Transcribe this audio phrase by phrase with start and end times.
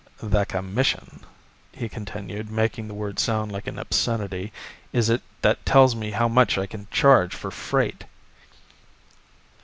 [0.23, 1.19] "The Commission,"
[1.71, 4.51] he continued, making the word sound like an obscenity,
[4.91, 5.11] "it is
[5.43, 8.05] that tells me how much I can charge for freight."